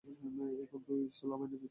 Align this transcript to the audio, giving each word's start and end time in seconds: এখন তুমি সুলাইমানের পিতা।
এখন 0.63 0.79
তুমি 0.87 1.03
সুলাইমানের 1.09 1.49
পিতা। 1.53 1.69